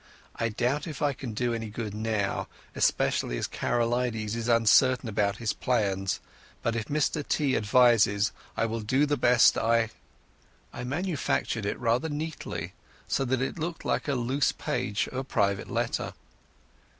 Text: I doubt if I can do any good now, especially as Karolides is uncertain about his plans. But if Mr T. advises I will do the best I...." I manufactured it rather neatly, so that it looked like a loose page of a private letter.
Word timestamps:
I 0.35 0.49
doubt 0.49 0.87
if 0.87 0.99
I 1.03 1.13
can 1.13 1.35
do 1.35 1.53
any 1.53 1.69
good 1.69 1.93
now, 1.93 2.47
especially 2.73 3.37
as 3.37 3.45
Karolides 3.47 4.35
is 4.35 4.47
uncertain 4.47 5.07
about 5.07 5.37
his 5.37 5.53
plans. 5.53 6.19
But 6.63 6.75
if 6.75 6.85
Mr 6.85 7.21
T. 7.27 7.55
advises 7.55 8.31
I 8.57 8.65
will 8.65 8.79
do 8.79 9.05
the 9.05 9.15
best 9.15 9.59
I...." 9.59 9.91
I 10.73 10.83
manufactured 10.85 11.67
it 11.67 11.77
rather 11.79 12.09
neatly, 12.09 12.73
so 13.07 13.25
that 13.25 13.43
it 13.43 13.59
looked 13.59 13.85
like 13.85 14.07
a 14.07 14.15
loose 14.15 14.51
page 14.51 15.07
of 15.09 15.17
a 15.19 15.23
private 15.23 15.69
letter. 15.69 16.13